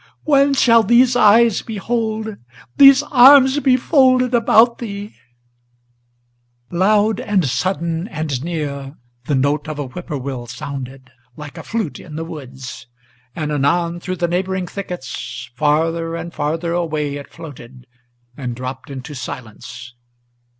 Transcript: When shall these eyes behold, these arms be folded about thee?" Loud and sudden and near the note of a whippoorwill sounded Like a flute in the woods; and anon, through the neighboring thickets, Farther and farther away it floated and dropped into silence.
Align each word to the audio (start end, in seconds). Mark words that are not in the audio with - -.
When 0.23 0.55
shall 0.55 0.81
these 0.81 1.15
eyes 1.15 1.61
behold, 1.61 2.35
these 2.75 3.03
arms 3.03 3.59
be 3.59 3.77
folded 3.77 4.33
about 4.33 4.79
thee?" 4.79 5.13
Loud 6.71 7.19
and 7.19 7.47
sudden 7.47 8.07
and 8.07 8.43
near 8.43 8.95
the 9.27 9.35
note 9.35 9.67
of 9.67 9.77
a 9.77 9.85
whippoorwill 9.85 10.47
sounded 10.47 11.11
Like 11.37 11.55
a 11.55 11.61
flute 11.61 11.99
in 11.99 12.15
the 12.15 12.25
woods; 12.25 12.87
and 13.35 13.51
anon, 13.51 13.99
through 13.99 14.15
the 14.15 14.27
neighboring 14.27 14.65
thickets, 14.65 15.51
Farther 15.53 16.15
and 16.15 16.33
farther 16.33 16.73
away 16.73 17.17
it 17.17 17.31
floated 17.31 17.85
and 18.35 18.55
dropped 18.55 18.89
into 18.89 19.13
silence. 19.13 19.93